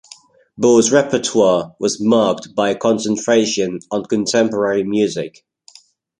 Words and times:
Bour's 0.57 0.91
repertoire 0.91 1.75
was 1.79 2.01
marked 2.01 2.55
by 2.55 2.71
a 2.71 2.75
concentration 2.75 3.77
on 3.91 4.03
contemporary 4.03 4.83
music. 4.83 5.45